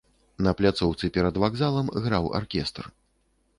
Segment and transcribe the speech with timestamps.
[0.45, 2.83] На пляцоўцы перад вакзалам граў аркестр.